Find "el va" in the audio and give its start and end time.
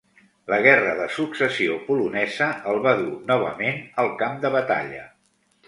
2.73-2.95